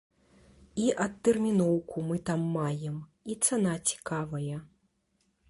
[0.85, 2.97] І адтэрміноўку мы там маем,
[3.35, 4.57] і цана цікавая.